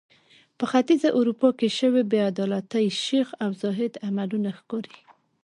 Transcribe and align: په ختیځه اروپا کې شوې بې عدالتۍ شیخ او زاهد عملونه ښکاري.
په 0.57 0.65
ختیځه 0.71 1.09
اروپا 1.17 1.49
کې 1.59 1.67
شوې 1.79 2.03
بې 2.11 2.19
عدالتۍ 2.29 2.85
شیخ 3.03 3.27
او 3.43 3.49
زاهد 3.61 3.93
عملونه 4.07 4.49
ښکاري. 4.59 4.97